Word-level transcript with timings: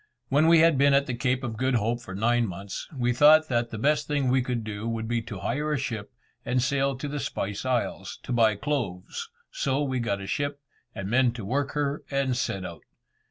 When 0.29 0.47
we 0.47 0.61
had 0.61 0.79
been 0.79 0.95
at 0.95 1.05
the 1.05 1.13
Cape 1.13 1.43
of 1.43 1.57
Good 1.57 1.75
Hope 1.75 2.01
for 2.01 2.15
nine 2.15 2.47
months, 2.47 2.87
we 2.91 3.13
thought 3.13 3.49
that 3.49 3.69
the 3.69 3.77
best 3.77 4.07
thing 4.07 4.29
we 4.31 4.41
could 4.41 4.63
do 4.63 4.89
would 4.89 5.07
be 5.07 5.21
to 5.21 5.41
hire 5.41 5.71
a 5.71 5.77
ship, 5.77 6.11
and 6.43 6.59
sail 6.59 6.97
to 6.97 7.07
the 7.07 7.19
Spice 7.19 7.65
Isles, 7.67 8.17
to 8.23 8.31
buy 8.33 8.55
cloves, 8.55 9.29
so 9.51 9.83
we 9.83 9.99
got 9.99 10.19
a 10.19 10.25
ship, 10.25 10.59
and 10.95 11.07
men 11.07 11.33
to 11.33 11.45
work 11.45 11.73
her, 11.73 12.01
and 12.09 12.35
set 12.35 12.65
out. 12.65 12.81